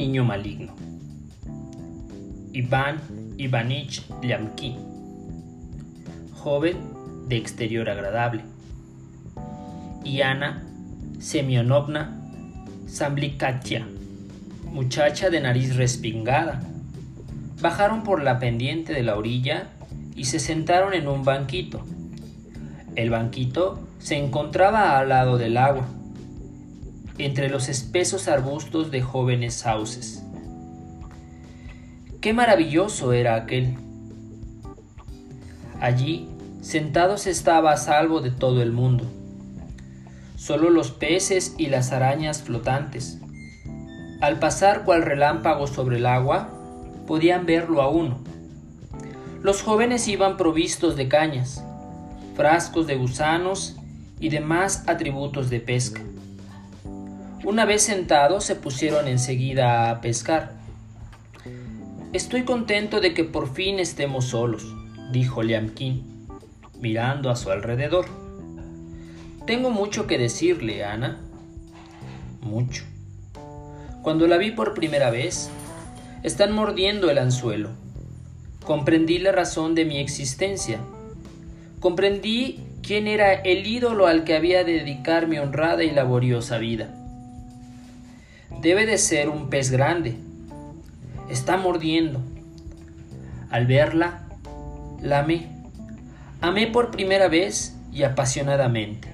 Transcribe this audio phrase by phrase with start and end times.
[0.00, 0.72] niño maligno.
[2.54, 3.00] Iván
[3.36, 4.76] Ivanich Lyamkin,
[6.42, 6.78] joven
[7.28, 8.42] de exterior agradable.
[10.02, 10.62] Y Ana
[11.18, 12.16] Semyonovna
[12.86, 13.86] Samblikatia,
[14.72, 16.62] muchacha de nariz respingada.
[17.60, 19.68] Bajaron por la pendiente de la orilla
[20.16, 21.84] y se sentaron en un banquito.
[22.96, 25.86] El banquito se encontraba al lado del agua,
[27.24, 30.22] entre los espesos arbustos de jóvenes sauces.
[32.20, 33.76] Qué maravilloso era aquel.
[35.80, 36.28] Allí,
[36.62, 39.04] sentados estaba a salvo de todo el mundo.
[40.36, 43.18] Solo los peces y las arañas flotantes.
[44.20, 46.50] Al pasar cual relámpago sobre el agua,
[47.06, 48.18] podían verlo a uno.
[49.42, 51.64] Los jóvenes iban provistos de cañas,
[52.34, 53.76] frascos de gusanos
[54.18, 56.02] y demás atributos de pesca.
[57.42, 60.52] Una vez sentados se pusieron enseguida a pescar.
[62.12, 64.66] Estoy contento de que por fin estemos solos,
[65.10, 66.26] dijo Liamkin,
[66.80, 68.04] mirando a su alrededor.
[69.46, 71.18] Tengo mucho que decirle, Ana.
[72.42, 72.84] Mucho.
[74.02, 75.48] Cuando la vi por primera vez,
[76.22, 77.70] están mordiendo el anzuelo.
[78.64, 80.78] Comprendí la razón de mi existencia.
[81.80, 86.99] Comprendí quién era el ídolo al que había de dedicar mi honrada y laboriosa vida.
[88.60, 90.16] Debe de ser un pez grande.
[91.30, 92.20] Está mordiendo.
[93.50, 94.28] Al verla,
[95.00, 95.48] la amé.
[96.40, 99.08] Amé por primera vez y apasionadamente.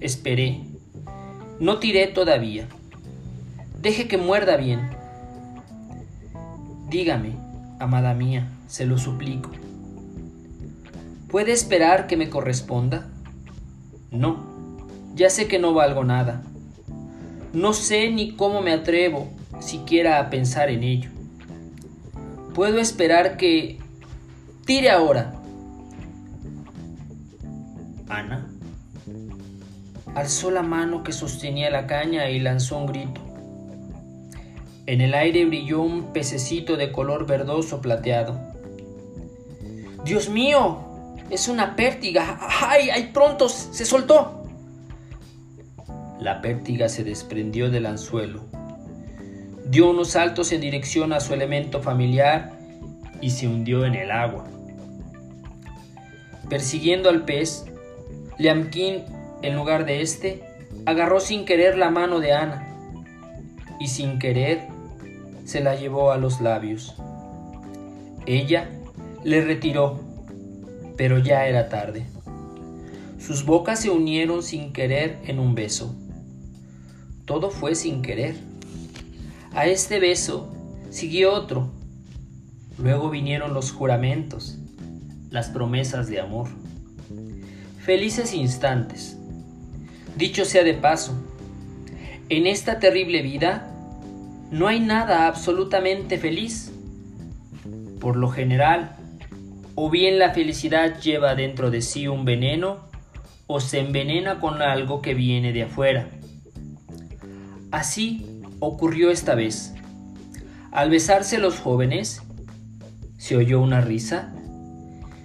[0.00, 0.60] Esperé.
[1.60, 2.68] No tiré todavía.
[3.80, 4.90] Deje que muerda bien.
[6.88, 7.32] Dígame,
[7.78, 9.50] amada mía, se lo suplico.
[11.28, 13.06] ¿Puede esperar que me corresponda?
[14.10, 14.38] No,
[15.14, 16.42] ya sé que no valgo nada.
[17.52, 19.28] No sé ni cómo me atrevo
[19.60, 21.10] siquiera a pensar en ello.
[22.54, 23.78] Puedo esperar que...
[24.64, 25.34] Tire ahora.
[28.08, 28.48] Ana
[30.18, 33.20] alzó la mano que sostenía la caña y lanzó un grito.
[34.86, 38.40] En el aire brilló un pececito de color verdoso plateado.
[40.04, 40.78] ¡Dios mío!
[41.30, 42.38] Es una pértiga.
[42.62, 43.48] ¡Ay, ay, pronto!
[43.48, 44.37] Se soltó.
[46.20, 48.44] La pértiga se desprendió del anzuelo.
[49.66, 52.52] Dio unos saltos en dirección a su elemento familiar
[53.20, 54.44] y se hundió en el agua.
[56.48, 57.66] Persiguiendo al pez,
[58.38, 59.02] Liamkin
[59.42, 60.42] en lugar de este,
[60.86, 62.66] agarró sin querer la mano de Ana
[63.78, 64.66] y sin querer
[65.44, 66.96] se la llevó a los labios.
[68.26, 68.68] Ella
[69.24, 70.00] le retiró,
[70.96, 72.04] pero ya era tarde.
[73.18, 75.94] Sus bocas se unieron sin querer en un beso.
[77.28, 78.34] Todo fue sin querer.
[79.52, 80.52] A este beso
[80.90, 81.70] siguió otro.
[82.78, 84.58] Luego vinieron los juramentos,
[85.30, 86.48] las promesas de amor.
[87.84, 89.18] Felices instantes
[90.18, 91.12] Dicho sea de paso,
[92.28, 93.70] en esta terrible vida
[94.50, 96.72] no hay nada absolutamente feliz.
[98.00, 98.96] Por lo general,
[99.76, 102.78] o bien la felicidad lleva dentro de sí un veneno
[103.46, 106.10] o se envenena con algo que viene de afuera.
[107.70, 109.74] Así ocurrió esta vez.
[110.70, 112.22] Al besarse los jóvenes,
[113.18, 114.32] se oyó una risa.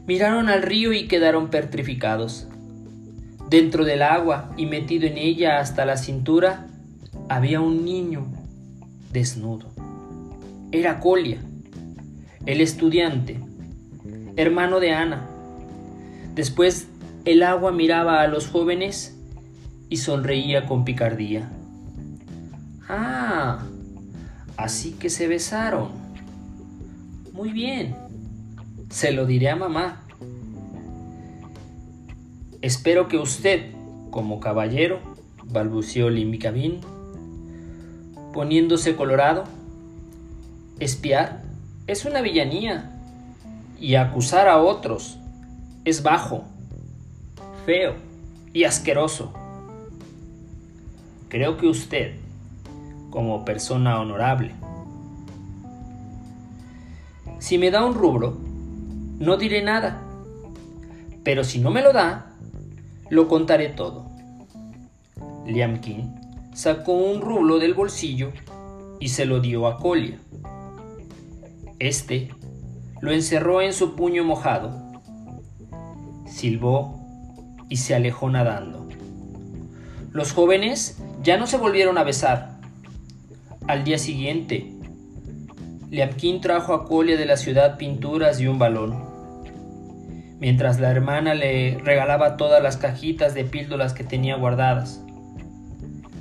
[0.07, 2.47] Miraron al río y quedaron petrificados.
[3.49, 6.67] Dentro del agua y metido en ella hasta la cintura
[7.29, 8.25] había un niño
[9.11, 9.69] desnudo.
[10.71, 11.37] Era Colia,
[12.45, 13.39] el estudiante,
[14.35, 15.27] hermano de Ana.
[16.35, 16.87] Después
[17.25, 19.15] el agua miraba a los jóvenes
[19.87, 21.49] y sonreía con picardía.
[22.87, 23.59] Ah,
[24.57, 25.89] así que se besaron.
[27.31, 27.95] Muy bien,
[28.89, 30.01] se lo diré a mamá.
[32.61, 33.71] Espero que usted,
[34.11, 34.99] como caballero,
[35.43, 36.79] balbuceó Limbicabín,
[38.33, 39.43] poniéndose colorado,
[40.79, 41.43] espiar
[41.87, 42.91] es una villanía
[43.79, 45.17] y acusar a otros
[45.85, 46.45] es bajo,
[47.65, 47.95] feo
[48.53, 49.33] y asqueroso.
[51.27, 52.15] Creo que usted,
[53.13, 54.53] como persona honorable,
[57.37, 58.35] si me da un rubro,
[59.19, 60.01] no diré nada,
[61.23, 62.33] pero si no me lo da,
[63.11, 64.07] lo contaré todo.
[65.45, 66.05] Liam King
[66.55, 68.31] sacó un rublo del bolsillo
[68.99, 70.17] y se lo dio a Colia.
[71.77, 72.33] Este
[72.99, 74.71] lo encerró en su puño mojado,
[76.25, 76.99] silbó
[77.69, 78.87] y se alejó nadando.
[80.11, 82.52] Los jóvenes ya no se volvieron a besar.
[83.65, 84.73] Al día siguiente,
[85.89, 89.05] Liamkin trajo a Colia de la ciudad pinturas y un balón.
[90.39, 95.01] Mientras la hermana le regalaba todas las cajitas de píldoras que tenía guardadas.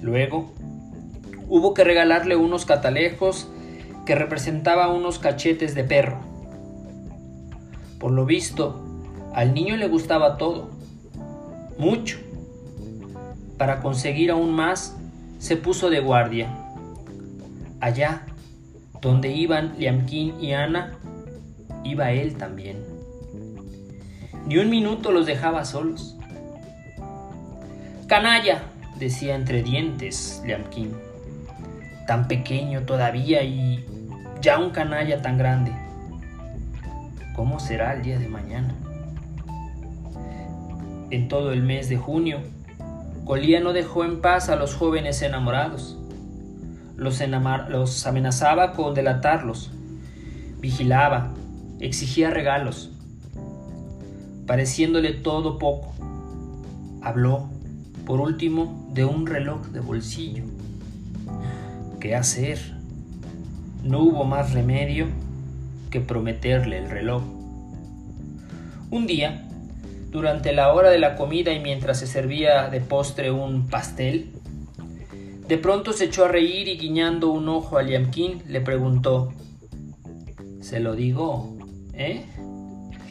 [0.03, 0.53] Luego,
[1.49, 3.49] hubo que regalarle unos catalejos
[4.07, 6.21] que representaban unos cachetes de perro.
[7.99, 8.85] Por lo visto,
[9.35, 10.71] al niño le gustaba todo,
[11.77, 12.19] mucho.
[13.59, 14.97] Para conseguir aún más,
[15.41, 16.62] se puso de guardia.
[17.83, 18.23] Allá,
[19.01, 20.93] donde iban Liamkin y Ana,
[21.83, 22.77] iba él también.
[24.47, 26.17] Ni un minuto los dejaba solos.
[28.07, 28.63] Canalla,
[29.01, 30.95] decía entre dientes Liamkin.
[32.07, 33.85] Tan pequeño todavía y
[34.41, 35.73] ya un canalla tan grande.
[37.35, 38.77] ¿Cómo será el día de mañana?
[41.11, 42.43] En todo el mes de junio,
[43.25, 45.99] Colía no dejó en paz a los jóvenes enamorados
[46.97, 49.71] los, amenazaba con delatarlos,
[50.61, 51.33] vigilaba,
[51.81, 52.91] exigía regalos.
[54.47, 55.95] Pareciéndole todo poco,
[57.03, 57.49] habló,
[58.07, 60.45] por último, de un reloj de bolsillo.
[62.01, 62.59] ¿Qué hacer?
[63.85, 65.07] No hubo más remedio
[65.91, 67.23] que prometerle el reloj.
[68.91, 69.49] Un día,
[70.11, 74.31] durante la hora de la comida y mientras se servía de postre un pastel,
[75.53, 79.35] de pronto se echó a reír y guiñando un ojo a Liamkin le preguntó:
[80.63, 81.59] ¿Se lo digo?
[81.93, 82.25] ¿Eh?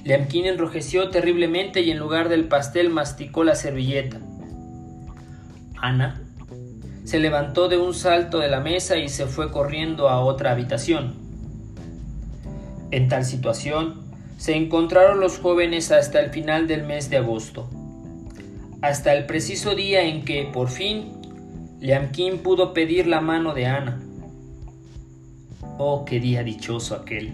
[0.03, 4.17] Liamkin enrojeció terriblemente y en lugar del pastel masticó la servilleta.
[5.79, 6.19] Ana
[7.03, 11.13] se levantó de un salto de la mesa y se fue corriendo a otra habitación.
[12.89, 14.01] En tal situación
[14.37, 17.69] se encontraron los jóvenes hasta el final del mes de agosto,
[18.81, 21.20] hasta el preciso día en que, por fin,
[21.81, 23.99] Liamkin pudo pedir la mano de Ana.
[25.79, 27.33] Oh, qué día dichoso aquel.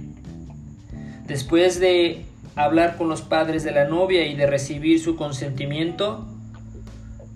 [1.26, 2.24] Después de
[2.56, 6.26] hablar con los padres de la novia y de recibir su consentimiento,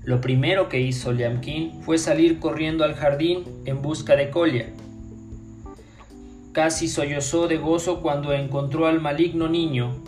[0.06, 4.70] lo primero que hizo Liamkin fue salir corriendo al jardín en busca de Colia.
[6.54, 10.02] Casi sollozó de gozo cuando encontró al maligno niño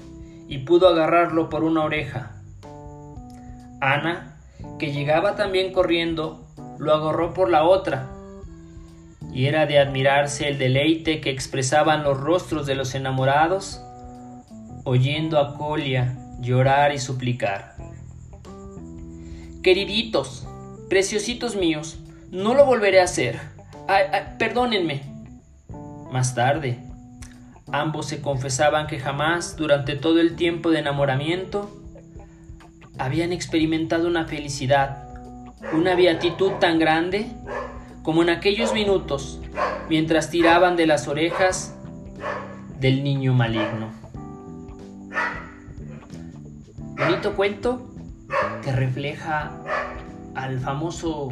[0.48, 2.42] y pudo agarrarlo por una oreja.
[3.82, 4.38] Ana,
[4.80, 6.48] que llegaba también corriendo,
[6.80, 8.10] lo agarró por la otra,
[9.34, 13.82] y era de admirarse el deleite que expresaban los rostros de los enamorados,
[14.84, 17.76] oyendo a Colia llorar y suplicar.
[19.64, 20.46] Queriditos,
[20.90, 22.00] preciositos míos,
[22.32, 23.40] no lo volveré a hacer.
[24.38, 25.04] perdónenme.
[26.12, 26.80] Más tarde,
[27.72, 31.72] ambos se confesaban que jamás, durante todo el tiempo de enamoramiento,
[32.98, 35.13] habían experimentado una felicidad
[35.72, 37.32] una beatitud tan grande
[38.04, 39.40] como en aquellos minutos
[39.90, 41.76] mientras tiraban de las orejas
[42.80, 43.92] del niño maligno.
[46.98, 47.90] Bonito cuento
[48.64, 49.52] que refleja
[50.36, 51.30] al famoso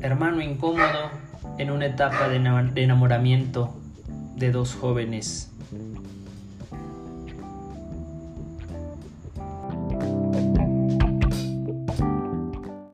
[0.00, 1.10] hermano incómodo
[1.58, 3.74] en una etapa de enamoramiento
[4.36, 5.50] de dos jóvenes